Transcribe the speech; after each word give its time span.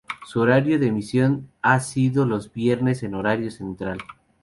Su 0.25 0.39
horario 0.39 0.79
de 0.79 0.87
emisión 0.87 1.47
ha 1.61 1.79
sido 1.79 2.25
los 2.25 2.51
viernes 2.51 3.03
en 3.03 3.13
horario 3.13 3.51
central. 3.51 3.99